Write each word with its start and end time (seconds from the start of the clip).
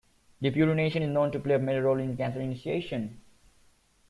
Depurination 0.41 1.03
is 1.03 1.09
known 1.09 1.31
to 1.31 1.37
play 1.39 1.53
a 1.53 1.59
major 1.59 1.83
role 1.83 1.99
in 1.99 2.17
cancer 2.17 2.41
initiation. 2.41 3.21